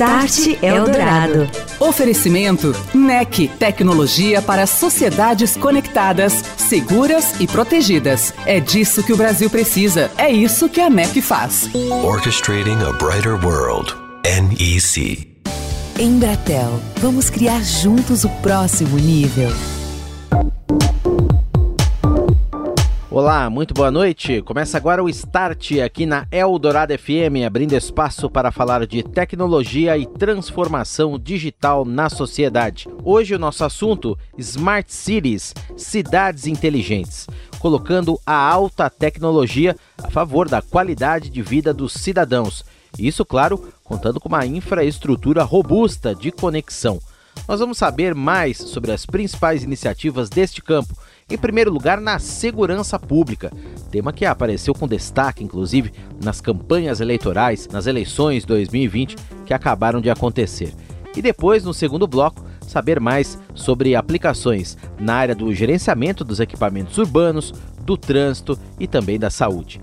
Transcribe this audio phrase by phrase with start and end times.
[0.00, 1.46] Start Eldorado.
[1.78, 8.32] Oferecimento NEC, tecnologia para sociedades conectadas, seguras e protegidas.
[8.46, 10.10] É disso que o Brasil precisa.
[10.16, 11.68] É isso que a NEC faz.
[12.02, 13.94] Orchestrating a brighter world.
[14.24, 15.28] NEC.
[15.98, 19.52] Embratel, vamos criar juntos o próximo nível.
[23.12, 24.40] Olá, muito boa noite.
[24.42, 30.06] Começa agora o Start aqui na Eldorado FM, abrindo espaço para falar de tecnologia e
[30.06, 32.88] transformação digital na sociedade.
[33.02, 37.26] Hoje o nosso assunto: Smart Cities, cidades inteligentes,
[37.58, 42.64] colocando a alta tecnologia a favor da qualidade de vida dos cidadãos.
[42.96, 47.00] Isso, claro, contando com uma infraestrutura robusta de conexão.
[47.48, 50.96] Nós vamos saber mais sobre as principais iniciativas deste campo
[51.30, 53.52] em primeiro lugar, na segurança pública,
[53.90, 55.92] tema que apareceu com destaque, inclusive,
[56.22, 60.72] nas campanhas eleitorais, nas eleições 2020 que acabaram de acontecer.
[61.16, 66.98] E depois, no segundo bloco, saber mais sobre aplicações na área do gerenciamento dos equipamentos
[66.98, 67.52] urbanos,
[67.84, 69.80] do trânsito e também da saúde.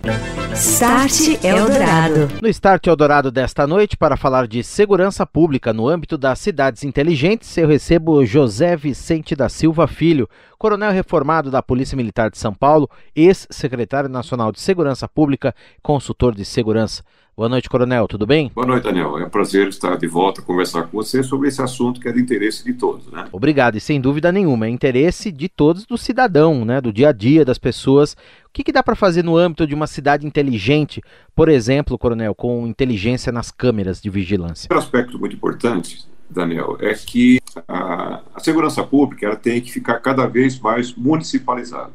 [0.58, 2.30] Start Eldorado.
[2.41, 7.55] No Start Eldorado desta noite, para falar de segurança pública no âmbito das cidades inteligentes,
[7.59, 10.27] eu recebo José Vicente da Silva Filho,
[10.58, 16.44] coronel reformado da Polícia Militar de São Paulo, ex-secretário nacional de Segurança Pública, consultor de
[16.44, 17.03] segurança.
[17.38, 18.52] Boa noite, Coronel, tudo bem?
[18.55, 19.16] Boa noite, Daniel.
[19.19, 22.11] É um prazer estar de volta a conversar com você sobre esse assunto que é
[22.11, 23.25] de interesse de todos, né?
[23.31, 26.81] Obrigado, e sem dúvida nenhuma, é interesse de todos do cidadão, né?
[26.81, 28.17] Do dia a dia das pessoas.
[28.58, 31.00] Que, que dá para fazer no âmbito de uma cidade inteligente,
[31.36, 34.67] por exemplo, Coronel, com inteligência nas câmeras de vigilância?
[34.73, 39.99] Um aspecto muito importante, Daniel, é que a, a segurança pública ela tem que ficar
[39.99, 41.93] cada vez mais municipalizada.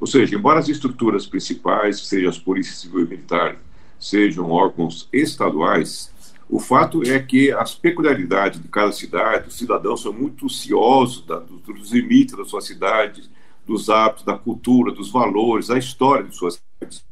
[0.00, 3.56] Ou seja, embora as estruturas principais, sejam as polícias civil e militar,
[3.96, 6.12] sejam órgãos estaduais,
[6.50, 11.38] o fato é que as peculiaridades de cada cidade, os cidadãos são muito ciosos da,
[11.38, 13.30] dos limites da sua cidade,
[13.66, 17.04] dos hábitos, da cultura, dos valores, da história de suas cidades.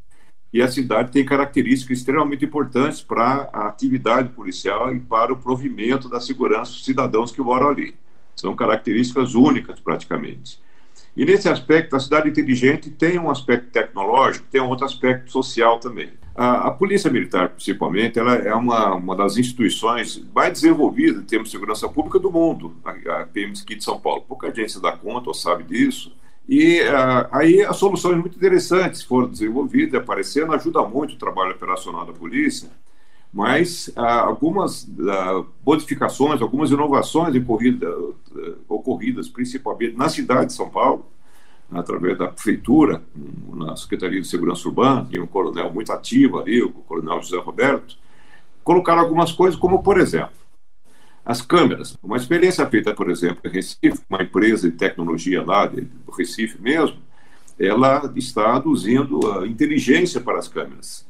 [0.53, 6.09] E a cidade tem características extremamente importantes para a atividade policial e para o provimento
[6.09, 7.95] da segurança dos cidadãos que moram ali.
[8.35, 10.61] São características únicas, praticamente.
[11.17, 15.79] E nesse aspecto, a cidade inteligente tem um aspecto tecnológico, tem um outro aspecto social
[15.79, 16.11] também.
[16.35, 21.49] A, a, Polícia Militar, principalmente, ela é uma, uma das instituições mais desenvolvidas em termos
[21.49, 24.25] de segurança pública do mundo, a, a aqui de São Paulo.
[24.27, 26.13] Pouca gente se dá conta ou sabe disso.
[26.51, 32.05] E uh, aí as soluções muito interessantes foram desenvolvidas, aparecendo, ajuda muito o trabalho operacional
[32.05, 32.69] da polícia,
[33.33, 37.89] mas uh, algumas uh, modificações, algumas inovações ocorrida,
[38.69, 41.07] ocorridas principalmente na cidade de São Paulo,
[41.71, 43.01] através da prefeitura,
[43.55, 47.97] na Secretaria de Segurança Urbana, tem um coronel muito ativo ali, o coronel José Roberto,
[48.65, 50.40] colocaram algumas coisas, como, por exemplo,
[51.25, 51.97] as câmeras.
[52.03, 56.97] Uma experiência feita, por exemplo, em Recife, uma empresa de tecnologia lá, do Recife mesmo,
[57.59, 61.07] ela está aduzindo a inteligência para as câmeras.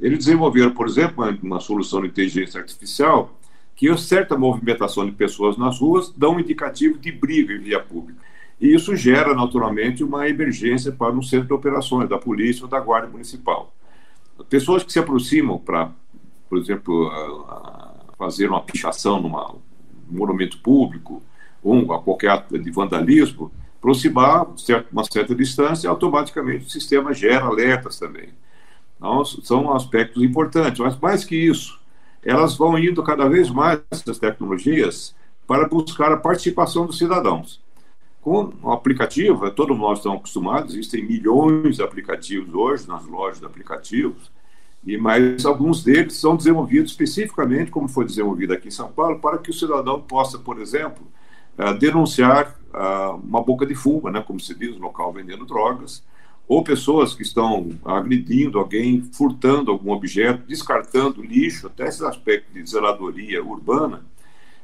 [0.00, 3.36] Eles desenvolveram, por exemplo, uma, uma solução de inteligência artificial
[3.76, 8.20] que certa movimentação de pessoas nas ruas dá um indicativo de briga em via pública.
[8.60, 12.78] E isso gera, naturalmente, uma emergência para um centro de operações da polícia ou da
[12.78, 13.74] guarda municipal.
[14.50, 15.90] Pessoas que se aproximam para,
[16.48, 17.10] por exemplo,
[18.20, 19.32] fazer uma pichação num
[20.10, 21.22] monumento público
[21.62, 24.46] ou a qualquer ato de vandalismo, aproximar
[24.92, 28.28] uma certa distância, automaticamente o sistema gera alertas também.
[28.98, 31.80] Então, são aspectos importantes, mas mais que isso,
[32.22, 35.16] elas vão indo cada vez mais, essas tecnologias,
[35.46, 37.58] para buscar a participação dos cidadãos.
[38.20, 43.46] Com o aplicativo, todos nós estamos acostumados, existem milhões de aplicativos hoje nas lojas de
[43.46, 44.30] aplicativos,
[44.84, 49.38] e mas alguns deles são desenvolvidos especificamente, como foi desenvolvido aqui em São Paulo, para
[49.38, 51.06] que o cidadão possa, por exemplo,
[51.58, 56.02] uh, denunciar uh, uma boca de fuga, né, como se diz, no local vendendo drogas,
[56.48, 62.68] ou pessoas que estão agredindo alguém, furtando algum objeto, descartando lixo, até esses aspectos de
[62.68, 64.04] zeladoria urbana,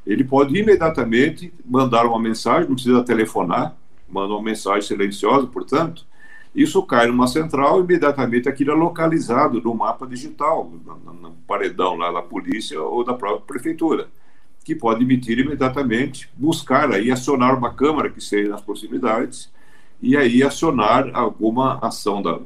[0.05, 3.77] ele pode imediatamente mandar uma mensagem, não precisa telefonar,
[4.09, 6.07] manda uma mensagem silenciosa, portanto,
[6.57, 12.23] isso cai numa central, imediatamente aquilo é localizado no mapa digital, no, paredão lá da
[12.23, 14.09] polícia ou da própria prefeitura,
[14.65, 19.53] que pode emitir imediatamente, buscar aí, acionar uma câmara que seja nas proximidades,
[20.01, 22.41] e aí acionar alguma ação da,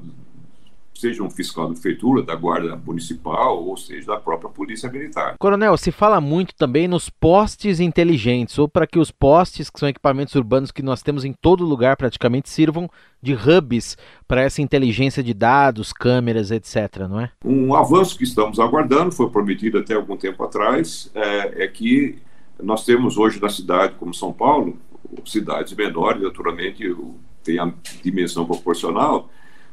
[1.01, 5.37] seja um fiscal da prefeitura, da guarda municipal, ou seja, da própria polícia militar.
[5.39, 9.89] Coronel, se fala muito também nos postes inteligentes, ou para que os postes, que são
[9.89, 12.89] equipamentos urbanos que nós temos em todo lugar praticamente, sirvam
[13.23, 13.97] de hubs
[14.29, 17.31] para essa inteligência de dados, câmeras, etc., não é?
[17.45, 22.19] Um avanço que estamos aguardando, foi prometido até algum tempo atrás, é, é que
[22.63, 24.77] nós temos hoje na cidade, como São Paulo,
[25.25, 26.95] cidades menores, naturalmente,
[27.43, 29.31] tem a dimensão proporcional,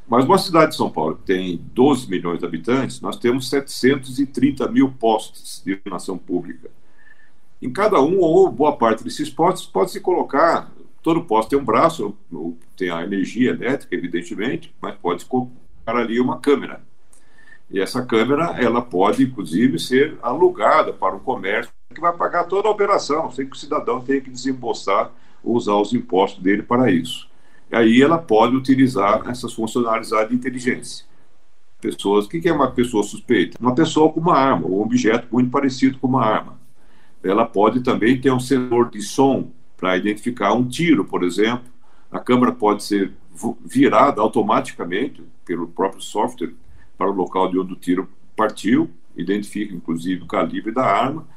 [0.07, 4.67] mas uma cidade de São Paulo que tem 12 milhões de habitantes, nós temos 730
[4.69, 6.69] mil postos de iluminação pública.
[7.61, 10.71] Em cada um, ou boa parte desses postos, pode se colocar,
[11.03, 12.15] todo posto tem um braço,
[12.77, 15.55] tem a energia elétrica, evidentemente, mas pode colocar
[15.87, 16.81] ali uma câmera.
[17.69, 22.69] E essa câmera, ela pode, inclusive, ser alugada para um comércio que vai pagar toda
[22.69, 25.11] a operação, sem que o cidadão tenha que desembolsar
[25.43, 27.27] ou usar os impostos dele para isso.
[27.71, 31.05] Aí ela pode utilizar essas funcionalidades de inteligência.
[31.81, 33.57] Pessoas, o que é uma pessoa suspeita?
[33.59, 36.59] Uma pessoa com uma arma, um objeto muito parecido com uma arma.
[37.23, 41.65] Ela pode também ter um sensor de som para identificar um tiro, por exemplo.
[42.11, 43.13] A câmera pode ser
[43.63, 46.53] virada automaticamente pelo próprio software
[46.97, 51.27] para o local de onde o tiro partiu, identifica inclusive o calibre da arma,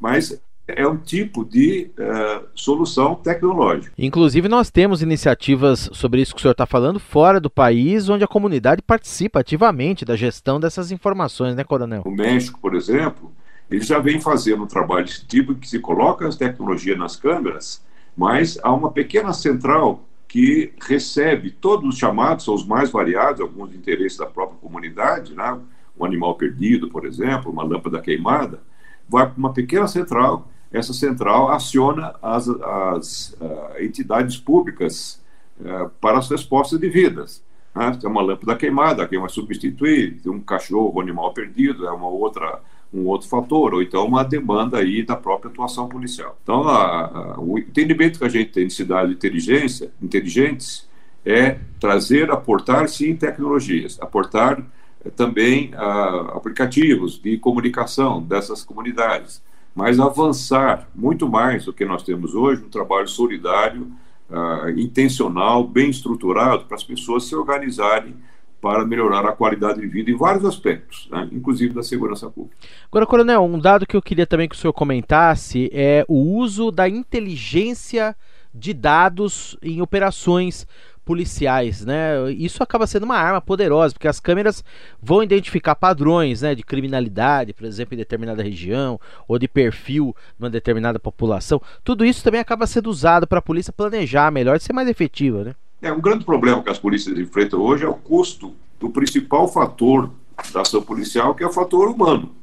[0.00, 3.92] mas é um tipo de uh, solução tecnológica.
[3.96, 8.24] Inclusive, nós temos iniciativas sobre isso que o senhor está falando fora do país, onde
[8.24, 12.02] a comunidade participa ativamente da gestão dessas informações, né, Coronel?
[12.04, 13.30] O México, por exemplo,
[13.70, 17.84] ele já vem fazendo um trabalho desse tipo que se coloca as tecnologias nas câmeras,
[18.16, 23.70] mas há uma pequena central que recebe todos os chamados, são os mais variados, alguns
[23.70, 25.58] de interesse da própria comunidade, né?
[25.98, 28.60] um animal perdido, por exemplo, uma lâmpada queimada,
[29.08, 35.22] vai para uma pequena central essa central aciona as, as uh, entidades públicas
[35.60, 37.42] uh, para as respostas devidas.
[37.74, 37.96] Né?
[38.00, 42.08] Tem uma lâmpada queimada, quem vai substituir, tem um cachorro, um animal perdido, é uma
[42.08, 42.60] outra
[42.94, 46.38] um outro fator, ou então uma demanda aí da própria atuação policial.
[46.42, 50.88] Então, a, a, o entendimento que a gente tem de cidade de inteligência, inteligentes
[51.24, 54.64] é trazer, aportar sim tecnologias, aportar
[55.04, 59.42] eh, também uh, aplicativos de comunicação dessas comunidades,
[59.76, 63.92] mas avançar muito mais do que nós temos hoje, um trabalho solidário,
[64.30, 68.16] uh, intencional, bem estruturado, para as pessoas se organizarem
[68.58, 71.28] para melhorar a qualidade de vida em vários aspectos, né?
[71.30, 72.56] inclusive da segurança pública.
[72.90, 76.70] Agora, Coronel, um dado que eu queria também que o senhor comentasse é o uso
[76.70, 78.16] da inteligência
[78.54, 80.66] de dados em operações
[81.06, 82.30] policiais, né?
[82.32, 84.64] Isso acaba sendo uma arma poderosa, porque as câmeras
[85.00, 90.50] vão identificar padrões, né, de criminalidade, por exemplo, em determinada região, ou de perfil numa
[90.50, 91.62] determinada população.
[91.84, 95.44] Tudo isso também acaba sendo usado para a polícia planejar melhor e ser mais efetiva,
[95.44, 95.54] né?
[95.80, 100.10] É um grande problema que as polícias enfrentam hoje é o custo do principal fator
[100.52, 102.34] da ação policial, que é o fator humano.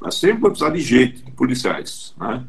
[0.00, 2.42] Nós sempre vamos precisar de gente, de policiais, né?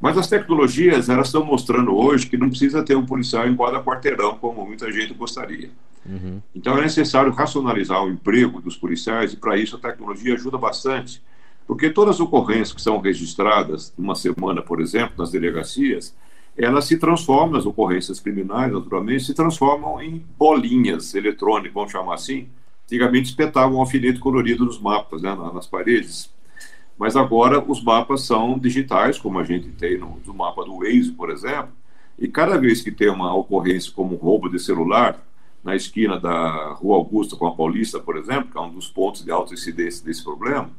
[0.00, 3.82] Mas as tecnologias, elas estão mostrando hoje que não precisa ter um policial em cada
[3.82, 5.70] quarteirão, como muita gente gostaria.
[6.06, 6.40] Uhum.
[6.54, 11.22] Então é necessário racionalizar o emprego dos policiais e, para isso, a tecnologia ajuda bastante.
[11.66, 16.16] Porque todas as ocorrências que são registradas numa semana, por exemplo, nas delegacias,
[16.56, 22.48] elas se transformam, as ocorrências criminais, naturalmente, se transformam em bolinhas eletrônicas, vamos chamar assim.
[22.86, 26.30] Antigamente espetavam um alfinete colorido nos mapas, né, nas paredes,
[27.00, 31.12] mas agora os mapas são digitais, como a gente tem no, no mapa do Waze,
[31.12, 31.70] por exemplo,
[32.18, 35.18] e cada vez que tem uma ocorrência como um roubo de celular,
[35.64, 39.24] na esquina da Rua Augusta com a Paulista, por exemplo, que é um dos pontos
[39.24, 40.70] de alta incidência desse problema,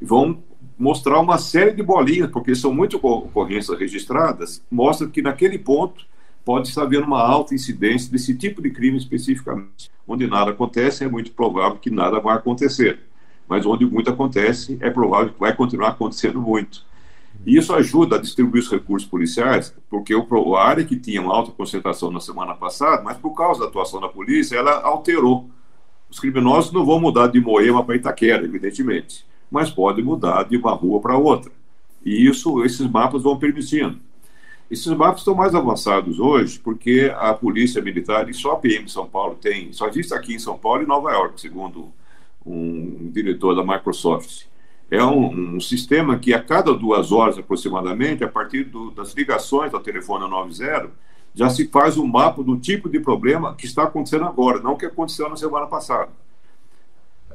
[0.00, 0.42] vão
[0.78, 6.06] mostrar uma série de bolinhas, porque são muitas ocorrências registradas, mostra que naquele ponto
[6.46, 9.90] pode estar havendo uma alta incidência desse tipo de crime especificamente.
[10.06, 13.07] Onde nada acontece, é muito provável que nada vai acontecer
[13.48, 16.86] mas onde muito acontece, é provável que vai continuar acontecendo muito.
[17.46, 21.34] E isso ajuda a distribuir os recursos policiais, porque o, a área que tinha uma
[21.34, 25.48] alta concentração na semana passada, mas por causa da atuação da polícia, ela alterou.
[26.10, 30.72] Os criminosos não vão mudar de Moema para Itaquera, evidentemente, mas podem mudar de uma
[30.72, 31.52] rua para outra.
[32.04, 33.98] E isso, esses mapas vão permitindo.
[34.70, 38.92] Esses mapas estão mais avançados hoje porque a polícia militar, e só a PM de
[38.92, 41.90] São Paulo tem, só existe aqui em São Paulo e Nova York, segundo
[42.48, 44.46] um diretor da Microsoft.
[44.90, 49.70] É um, um, sistema que a cada duas horas aproximadamente, a partir do, das ligações
[49.70, 50.90] da telefone 90,
[51.34, 54.86] já se faz um mapa do tipo de problema que está acontecendo agora, não que
[54.86, 56.10] aconteceu na semana passada.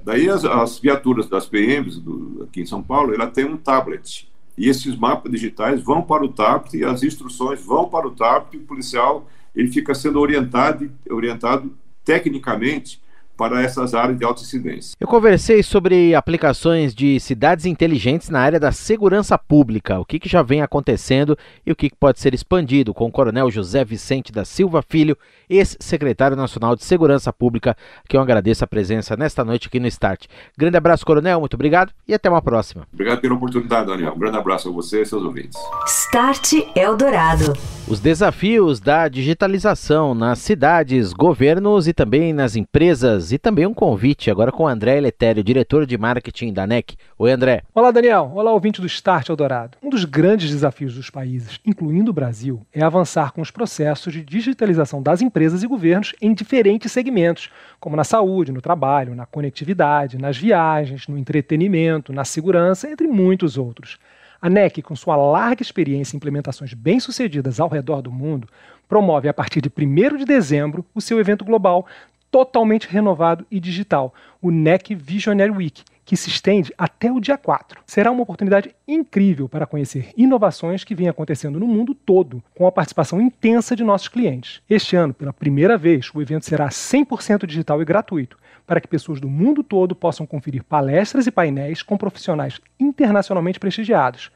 [0.04, 4.28] Daí as, as viaturas das PMs do, aqui em São Paulo, ela tem um tablet.
[4.58, 8.56] E esses mapas digitais vão para o tablet e as instruções vão para o tablet
[8.56, 11.72] e o policial ele fica sendo orientado, orientado
[12.04, 13.02] tecnicamente
[13.38, 14.96] para essas áreas de alta incidência.
[15.00, 20.30] Eu conversei sobre aplicações de cidades inteligentes na área da segurança pública, o que, que
[20.30, 24.32] já vem acontecendo e o que, que pode ser expandido com o Coronel José Vicente
[24.32, 25.18] da Silva Filho,
[25.50, 27.76] ex-secretário nacional de Segurança Pública,
[28.08, 30.26] que eu agradeço a presença nesta noite aqui no Start.
[30.58, 32.88] Grande abraço, Coronel, muito obrigado e até uma próxima.
[32.94, 34.14] Obrigado pela oportunidade, Daniel.
[34.14, 35.60] Um grande abraço a você e seus ouvintes.
[35.86, 37.54] Start Eldorado.
[37.88, 44.30] Os desafios da digitalização nas cidades, governos e também nas empresas e também um convite
[44.30, 46.96] agora com o André Eletério, diretor de marketing da NEC.
[47.18, 47.64] Oi, André.
[47.74, 48.32] Olá, Daniel.
[48.36, 49.78] Olá, ouvinte do Start Eldorado.
[49.82, 54.24] Um dos grandes desafios dos países, incluindo o Brasil, é avançar com os processos de
[54.24, 57.50] digitalização das empresas e governos em diferentes segmentos,
[57.80, 63.58] como na saúde, no trabalho, na conectividade, nas viagens, no entretenimento, na segurança, entre muitos
[63.58, 63.98] outros.
[64.42, 68.46] A NEC, com sua larga experiência em implementações bem-sucedidas ao redor do mundo,
[68.90, 71.88] promove a partir de 1 de dezembro o seu evento global
[72.34, 74.12] totalmente renovado e digital,
[74.42, 77.80] o NEC Visionary Week, que se estende até o dia 4.
[77.86, 82.72] Será uma oportunidade incrível para conhecer inovações que vêm acontecendo no mundo todo, com a
[82.72, 84.64] participação intensa de nossos clientes.
[84.68, 89.22] Este ano, pela primeira vez, o evento será 100% digital e gratuito, para que pessoas
[89.22, 94.32] do mundo todo possam conferir palestras e painéis com profissionais internacionalmente prestigiados.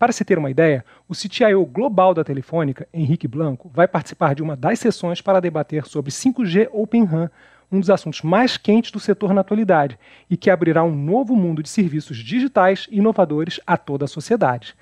[0.00, 4.42] Para se ter uma ideia, o CTIO global da Telefônica, Henrique Blanco, vai participar de
[4.42, 7.30] uma das sessões para debater sobre 5G Open RAN,
[7.70, 9.98] um dos assuntos mais quentes do setor na atualidade
[10.30, 14.74] e que abrirá um novo mundo de serviços digitais inovadores a toda a sociedade.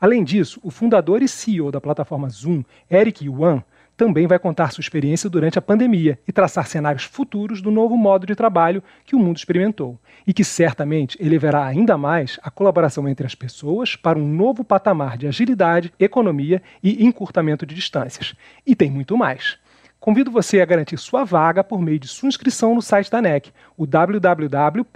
[0.00, 3.62] Além disso, o fundador e CEO da plataforma Zoom, Eric Yuan,
[3.96, 8.26] também vai contar sua experiência durante a pandemia e traçar cenários futuros do novo modo
[8.26, 13.26] de trabalho que o mundo experimentou, e que certamente elevará ainda mais a colaboração entre
[13.26, 18.34] as pessoas para um novo patamar de agilidade, economia e encurtamento de distâncias.
[18.66, 19.58] E tem muito mais.
[20.04, 23.50] Convido você a garantir sua vaga por meio de sua inscrição no site da NEC,
[23.74, 24.88] o www.nec.com.br.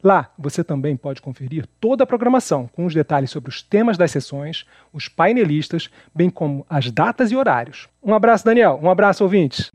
[0.00, 4.12] Lá você também pode conferir toda a programação, com os detalhes sobre os temas das
[4.12, 7.88] sessões, os painelistas, bem como as datas e horários.
[8.00, 8.78] Um abraço, Daniel.
[8.80, 9.72] Um abraço, ouvintes.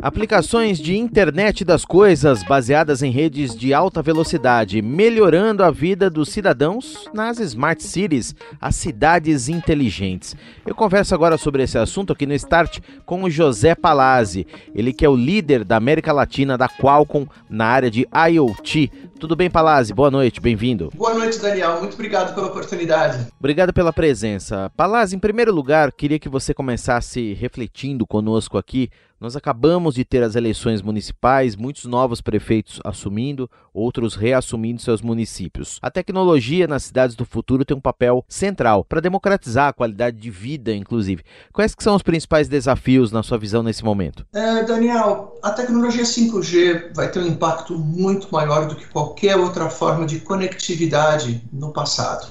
[0.00, 6.28] Aplicações de internet das coisas baseadas em redes de alta velocidade, melhorando a vida dos
[6.28, 10.36] cidadãos nas smart cities, as cidades inteligentes.
[10.66, 15.04] Eu converso agora sobre esse assunto aqui no Start com o José Palazzi, ele que
[15.04, 18.92] é o líder da América Latina da Qualcomm na área de IoT.
[19.18, 19.94] Tudo bem, Palazzi?
[19.94, 20.90] Boa noite, bem-vindo.
[20.94, 21.80] Boa noite, Daniel.
[21.80, 23.28] Muito obrigado pela oportunidade.
[23.38, 24.70] Obrigado pela presença.
[24.76, 28.90] Palazzi, em primeiro lugar, queria que você começasse refletindo conosco aqui
[29.24, 35.78] nós acabamos de ter as eleições municipais, muitos novos prefeitos assumindo, outros reassumindo seus municípios.
[35.80, 40.30] A tecnologia nas cidades do futuro tem um papel central para democratizar a qualidade de
[40.30, 41.22] vida, inclusive.
[41.54, 44.26] Quais que são os principais desafios na sua visão nesse momento?
[44.34, 49.03] É, Daniel, a tecnologia 5G vai ter um impacto muito maior do que qualquer
[49.36, 52.26] outra forma de conectividade no passado.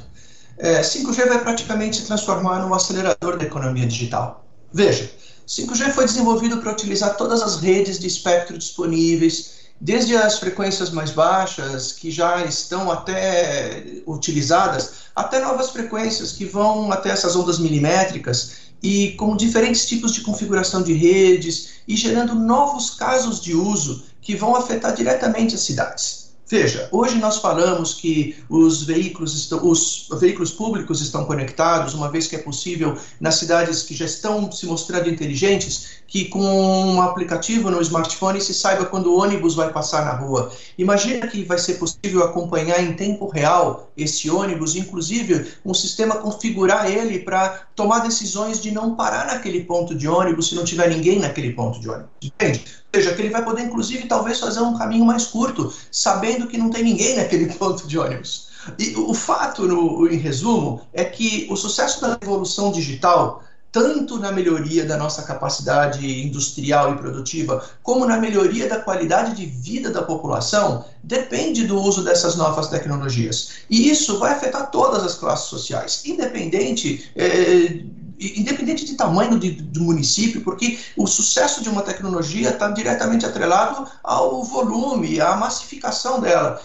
[0.57, 4.45] É, 5G vai praticamente se transformar num acelerador da economia digital.
[4.71, 5.11] Veja,
[5.47, 11.11] 5G foi desenvolvido para utilizar todas as redes de espectro disponíveis, desde as frequências mais
[11.11, 18.63] baixas, que já estão até utilizadas, até novas frequências que vão até essas ondas milimétricas
[18.81, 24.35] e com diferentes tipos de configuração de redes e gerando novos casos de uso que
[24.35, 26.22] vão afetar diretamente as cidades.
[26.53, 32.27] Veja, hoje nós falamos que os veículos, estão, os veículos públicos estão conectados, uma vez
[32.27, 37.72] que é possível nas cidades que já estão se mostrando inteligentes, que com um aplicativo
[37.72, 40.51] no smartphone se saiba quando o ônibus vai passar na rua.
[40.77, 46.88] Imagina que vai ser possível acompanhar em tempo real esse ônibus, inclusive um sistema configurar
[46.88, 51.17] ele para tomar decisões de não parar naquele ponto de ônibus se não tiver ninguém
[51.17, 52.12] naquele ponto de ônibus.
[52.22, 52.63] Entende?
[52.93, 56.60] Ou seja, que ele vai poder, inclusive, talvez fazer um caminho mais curto, sabendo que
[56.60, 58.50] não tem ninguém naquele ponto de ônibus.
[58.77, 63.41] E o fato, no, em resumo, é que o sucesso da revolução digital
[63.73, 69.47] tanto na melhoria da nossa capacidade industrial e produtiva, como na melhoria da qualidade de
[69.47, 73.53] vida da população, depende do uso dessas novas tecnologias.
[73.67, 77.11] E isso vai afetar todas as classes sociais, independente.
[77.15, 77.83] Eh,
[78.19, 83.85] independente de tamanho de, do município, porque o sucesso de uma tecnologia está diretamente atrelado
[84.01, 86.61] ao volume, à massificação dela.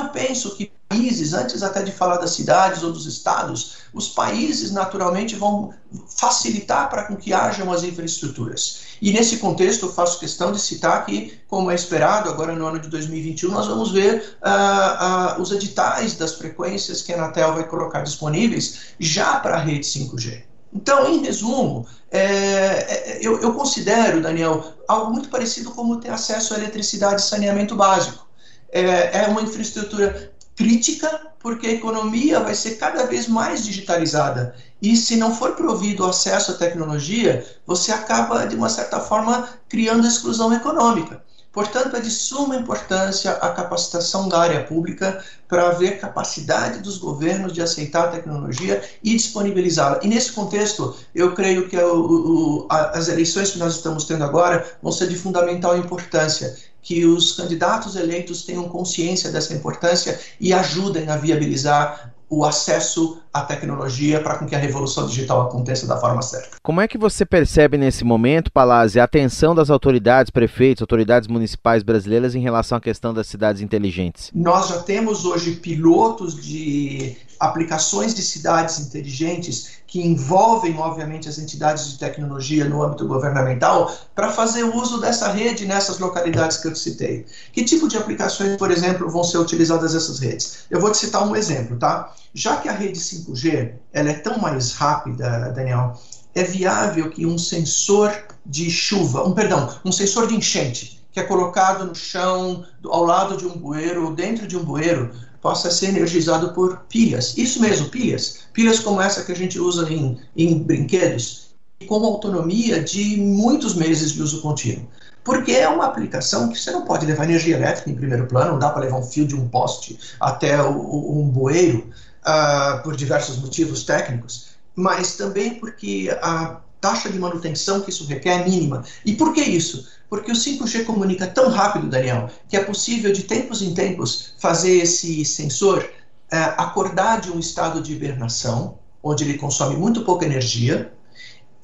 [0.00, 4.72] Eu penso que países, antes até de falar das cidades ou dos estados, os países
[4.72, 5.72] naturalmente vão
[6.18, 8.80] facilitar para que hajam as infraestruturas.
[9.00, 12.80] E nesse contexto, eu faço questão de citar que, como é esperado, agora no ano
[12.80, 17.64] de 2021, nós vamos ver uh, uh, os editais das frequências que a Anatel vai
[17.68, 20.42] colocar disponíveis já para a rede 5G.
[20.72, 26.54] Então, em resumo, é, é, eu, eu, considero, Daniel, algo muito parecido como ter acesso
[26.54, 28.29] à eletricidade e saneamento básico.
[28.72, 34.54] É, é uma infraestrutura crítica, porque a economia vai ser cada vez mais digitalizada.
[34.82, 40.06] E se não for provido acesso à tecnologia, você acaba, de uma certa forma, criando
[40.06, 41.22] exclusão econômica.
[41.52, 47.52] Portanto, é de suma importância a capacitação da área pública para haver capacidade dos governos
[47.52, 49.98] de aceitar a tecnologia e disponibilizá-la.
[50.00, 54.64] E nesse contexto, eu creio que o, o, as eleições que nós estamos tendo agora
[54.80, 61.08] vão ser de fundamental importância que os candidatos eleitos tenham consciência dessa importância e ajudem
[61.08, 66.58] a viabilizar o acesso à tecnologia para que a revolução digital aconteça da forma certa.
[66.62, 71.82] Como é que você percebe nesse momento, Palazzi, a atenção das autoridades, prefeitos, autoridades municipais
[71.82, 74.30] brasileiras em relação à questão das cidades inteligentes?
[74.32, 81.90] Nós já temos hoje pilotos de aplicações de cidades inteligentes que envolvem, obviamente, as entidades
[81.90, 87.26] de tecnologia no âmbito governamental para fazer uso dessa rede nessas localidades que eu citei.
[87.52, 90.66] Que tipo de aplicações, por exemplo, vão ser utilizadas essas redes?
[90.70, 92.14] Eu vou te citar um exemplo, tá?
[92.34, 95.98] Já que a rede 5G ela é tão mais rápida, Daniel,
[96.34, 98.12] é viável que um sensor
[98.44, 103.36] de chuva, um perdão, um sensor de enchente que é colocado no chão, ao lado
[103.36, 107.36] de um bueiro ou dentro de um bueiro, possa ser energizado por pilhas.
[107.36, 108.40] Isso mesmo, pilhas.
[108.52, 111.50] Pilhas como essa que a gente usa em, em brinquedos,
[111.86, 114.86] com autonomia de muitos meses de uso contínuo.
[115.24, 118.58] Porque é uma aplicação que você não pode levar energia elétrica em primeiro plano, não
[118.58, 122.96] dá para levar um fio de um poste até o, o, um bueiro, uh, por
[122.96, 128.84] diversos motivos técnicos, mas também porque a taxa de manutenção que isso requer é mínima.
[129.04, 129.88] E por que isso?
[130.08, 134.78] Porque o 5G comunica tão rápido, Daniel, que é possível de tempos em tempos fazer
[134.78, 135.88] esse sensor
[136.32, 140.92] é, acordar de um estado de hibernação, onde ele consome muito pouca energia,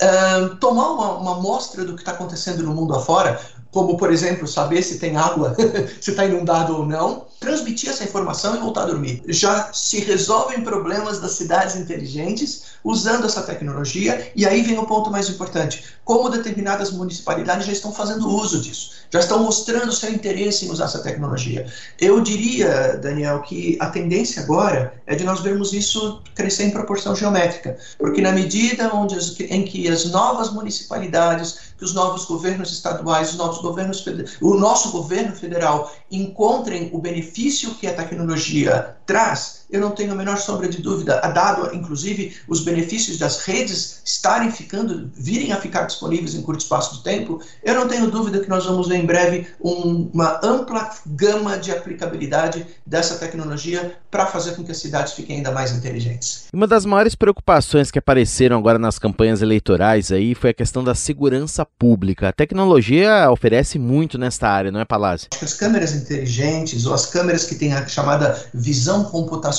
[0.00, 4.46] é, tomar uma, uma amostra do que está acontecendo no mundo afora, como, por exemplo,
[4.46, 5.54] saber se tem água,
[6.00, 9.22] se está inundado ou não, transmitir essa informação e voltar a dormir.
[9.28, 15.10] Já se resolvem problemas das cidades inteligentes usando essa tecnologia, e aí vem o ponto
[15.10, 20.66] mais importante: como determinadas municipalidades já estão fazendo uso disso, já estão mostrando seu interesse
[20.66, 21.66] em usar essa tecnologia.
[22.00, 27.14] Eu diria, Daniel, que a tendência agora é de nós vermos isso crescer em proporção
[27.14, 32.72] geométrica, porque na medida onde as, em que as novas municipalidades, que os novos governos
[32.72, 34.04] estaduais, os novos governos,
[34.40, 40.14] o nosso governo federal encontrem o benefício que a tecnologia traz, eu não tenho a
[40.14, 45.82] menor sombra de dúvida, dado inclusive os benefícios das redes estarem ficando, virem a ficar
[45.82, 49.06] disponíveis em curto espaço de tempo, eu não tenho dúvida que nós vamos ver em
[49.06, 55.12] breve um, uma ampla gama de aplicabilidade dessa tecnologia para fazer com que as cidades
[55.12, 56.46] fiquem ainda mais inteligentes.
[56.52, 60.94] Uma das maiores preocupações que apareceram agora nas campanhas eleitorais aí foi a questão da
[60.94, 62.28] segurança pública.
[62.28, 65.28] A tecnologia oferece muito nesta área, não é, Palácio?
[65.42, 69.55] As câmeras inteligentes ou as câmeras que têm a chamada visão computacional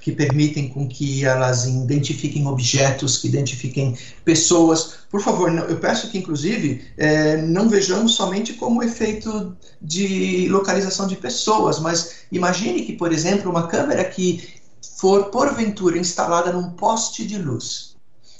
[0.00, 4.94] que permitem com que elas identifiquem objetos, que identifiquem pessoas.
[5.10, 11.16] Por favor, eu peço que, inclusive, é, não vejamos somente como efeito de localização de
[11.16, 14.48] pessoas, mas imagine que, por exemplo, uma câmera que
[14.96, 17.96] for, porventura, instalada num poste de luz,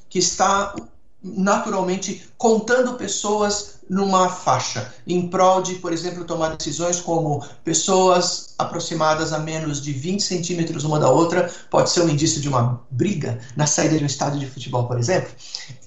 [0.08, 0.74] que está
[1.22, 9.32] naturalmente contando pessoas numa faixa, em prol de, por exemplo, tomar decisões como pessoas aproximadas
[9.32, 13.40] a menos de 20 centímetros uma da outra, pode ser um indício de uma briga
[13.56, 15.30] na saída de um estádio de futebol, por exemplo.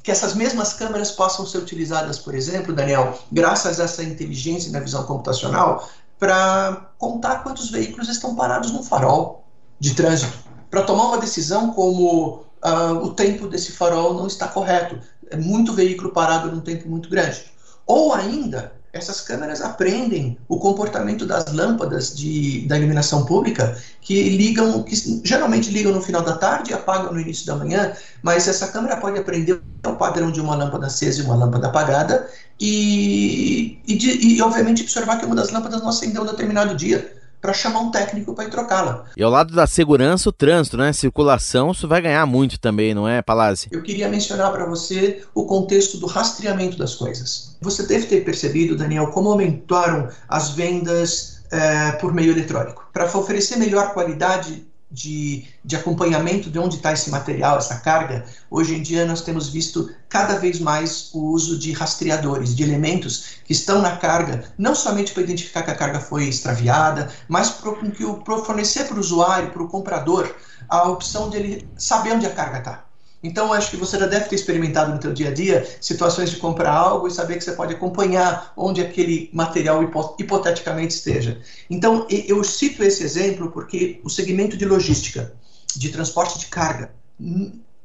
[0.03, 4.81] Que essas mesmas câmeras possam ser utilizadas, por exemplo, Daniel, graças a essa inteligência na
[4.81, 9.45] visão computacional, para contar quantos veículos estão parados no farol
[9.79, 10.37] de trânsito,
[10.69, 15.73] para tomar uma decisão como uh, o tempo desse farol não está correto, é muito
[15.73, 17.45] veículo parado num tempo muito grande.
[17.86, 24.83] Ou ainda, essas câmeras aprendem o comportamento das lâmpadas de, da iluminação pública que ligam,
[24.83, 28.67] que geralmente ligam no final da tarde e apagam no início da manhã, mas essa
[28.67, 33.95] câmera pode aprender o padrão de uma lâmpada acesa e uma lâmpada apagada e, e,
[33.95, 37.82] de, e obviamente observar que uma das lâmpadas não acendeu um determinado dia para chamar
[37.82, 39.03] um técnico para ir trocá-la.
[39.17, 40.93] E ao lado da segurança, o trânsito, né?
[40.93, 43.67] Circulação, isso vai ganhar muito também, não é, Palazzi?
[43.69, 47.58] Eu queria mencionar para você o contexto do rastreamento das coisas.
[47.60, 52.88] Você deve ter percebido, Daniel, como aumentaram as vendas é, por meio eletrônico.
[52.93, 58.75] Para oferecer melhor qualidade de, de acompanhamento de onde está esse material, essa carga, hoje
[58.75, 63.53] em dia nós temos visto cada vez mais o uso de rastreadores, de elementos que
[63.53, 68.86] estão na carga, não somente para identificar que a carga foi extraviada, mas para fornecer
[68.86, 70.34] para o usuário, para o comprador,
[70.69, 72.86] a opção dele saber onde a carga está.
[73.23, 76.36] Então, acho que você já deve ter experimentado no seu dia a dia situações de
[76.36, 79.81] comprar algo e saber que você pode acompanhar onde aquele material
[80.19, 81.41] hipoteticamente esteja.
[81.69, 85.33] Então, eu cito esse exemplo porque o segmento de logística,
[85.75, 86.91] de transporte de carga,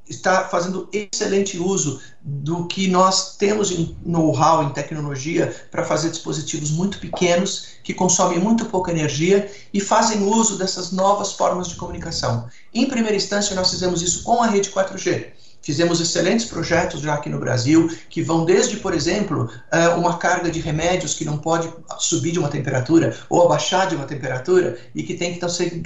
[0.09, 6.71] está fazendo excelente uso do que nós temos em know-how, em tecnologia, para fazer dispositivos
[6.71, 12.49] muito pequenos, que consomem muito pouca energia e fazem uso dessas novas formas de comunicação.
[12.73, 15.33] Em primeira instância, nós fizemos isso com a rede 4G.
[15.61, 20.51] Fizemos excelentes projetos já aqui no Brasil, que vão desde, por exemplo, eh, uma carga
[20.51, 25.03] de remédios que não pode subir de uma temperatura ou abaixar de uma temperatura e
[25.03, 25.83] que tem que então ser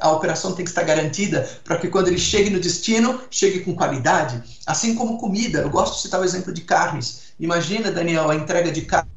[0.00, 3.74] a operação tem que estar garantida para que quando ele chegue no destino, chegue com
[3.74, 4.42] qualidade.
[4.66, 7.34] Assim como comida, eu gosto de citar o exemplo de carnes.
[7.38, 9.08] Imagina, Daniel, a entrega de carne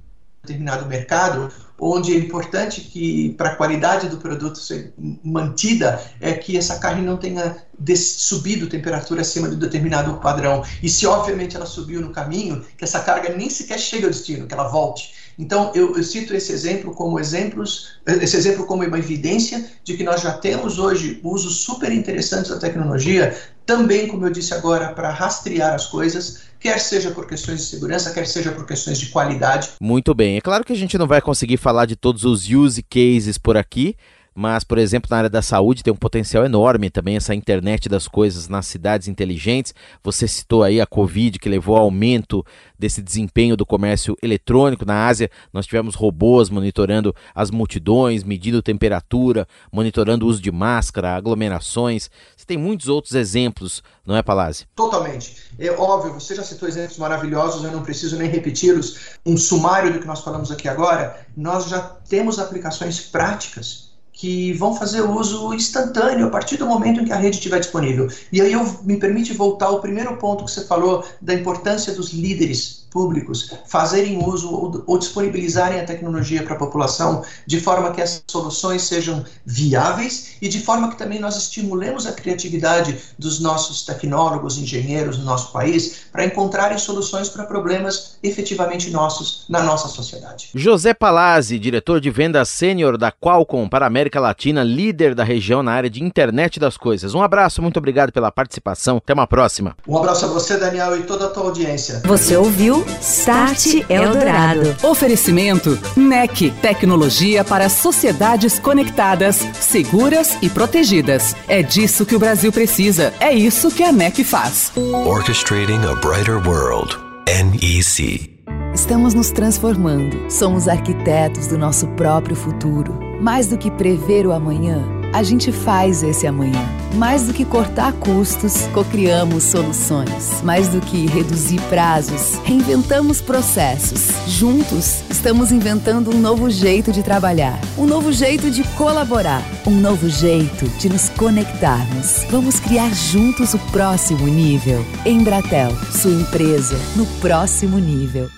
[0.44, 6.34] em determinado mercado, onde é importante que, para a qualidade do produto ser mantida, é
[6.34, 7.58] que essa carne não tenha
[7.96, 10.64] subido temperatura acima de determinado padrão.
[10.82, 14.48] E se, obviamente, ela subiu no caminho, que essa carga nem sequer chegue ao destino,
[14.48, 15.27] que ela volte.
[15.38, 20.04] Então, eu, eu, cito esse exemplo como exemplos, esse exemplo como uma evidência de que
[20.04, 25.12] nós já temos hoje usos super interessantes da tecnologia, também, como eu disse agora, para
[25.12, 29.72] rastrear as coisas, quer seja por questões de segurança, quer seja por questões de qualidade.
[29.80, 30.38] Muito bem.
[30.38, 33.58] É claro que a gente não vai conseguir falar de todos os use cases por
[33.58, 33.96] aqui,
[34.40, 38.08] mas, por exemplo, na área da saúde tem um potencial enorme também essa internet das
[38.08, 39.74] coisas nas cidades inteligentes.
[40.04, 42.46] Você citou aí a Covid, que levou ao aumento
[42.78, 44.86] desse desempenho do comércio eletrônico.
[44.86, 51.16] Na Ásia, nós tivemos robôs monitorando as multidões, medindo temperatura, monitorando o uso de máscara,
[51.16, 52.08] aglomerações.
[52.36, 54.68] Você tem muitos outros exemplos, não é, Palazzi?
[54.76, 55.36] Totalmente.
[55.58, 59.18] É óbvio, você já citou exemplos maravilhosos, eu não preciso nem repeti-los.
[59.26, 63.87] Um sumário do que nós falamos aqui agora, nós já temos aplicações práticas
[64.18, 68.08] que vão fazer uso instantâneo a partir do momento em que a rede estiver disponível.
[68.32, 72.12] E aí eu me permite voltar ao primeiro ponto que você falou da importância dos
[72.12, 78.02] líderes públicos fazerem uso ou, ou disponibilizarem a tecnologia para a população de forma que
[78.02, 83.84] essas soluções sejam viáveis e de forma que também nós estimulemos a criatividade dos nossos
[83.84, 90.50] tecnólogos, engenheiros no nosso país para encontrarem soluções para problemas efetivamente nossos na nossa sociedade.
[90.54, 95.62] José Palazzi, diretor de vendas sênior da Qualcomm para a América Latina, líder da região
[95.62, 97.14] na área de internet das coisas.
[97.14, 98.98] Um abraço, muito obrigado pela participação.
[98.98, 99.76] Até uma próxima.
[99.88, 102.02] Um abraço a você, Daniel, e toda a tua audiência.
[102.06, 104.76] Você ouviu Start Eldorado.
[104.84, 111.36] Oferecimento NEC, tecnologia para sociedades conectadas, seguras e protegidas.
[111.48, 113.14] É disso que o Brasil precisa.
[113.20, 114.72] É isso que a NEC faz.
[115.06, 116.98] Orchestrating a brighter world.
[117.28, 118.38] NEC.
[118.74, 120.30] Estamos nos transformando.
[120.30, 123.00] Somos arquitetos do nosso próprio futuro.
[123.20, 124.84] Mais do que prever o amanhã,
[125.18, 126.64] a gente faz esse amanhã.
[126.94, 130.44] Mais do que cortar custos, cocriamos soluções.
[130.44, 134.10] Mais do que reduzir prazos, reinventamos processos.
[134.28, 140.08] Juntos, estamos inventando um novo jeito de trabalhar, um novo jeito de colaborar, um novo
[140.08, 142.24] jeito de nos conectarmos.
[142.30, 144.86] Vamos criar juntos o próximo nível.
[145.04, 148.30] Embratel, sua empresa no próximo nível.